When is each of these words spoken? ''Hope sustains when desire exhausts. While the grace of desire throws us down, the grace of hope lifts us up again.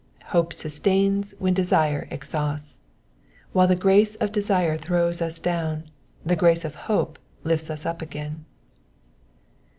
''Hope 0.33 0.51
sustains 0.51 1.35
when 1.37 1.53
desire 1.53 2.07
exhausts. 2.09 2.79
While 3.53 3.67
the 3.67 3.75
grace 3.75 4.15
of 4.15 4.31
desire 4.31 4.75
throws 4.75 5.21
us 5.21 5.37
down, 5.37 5.83
the 6.25 6.35
grace 6.35 6.65
of 6.65 6.73
hope 6.89 7.19
lifts 7.43 7.69
us 7.69 7.85
up 7.85 8.01
again. 8.01 8.45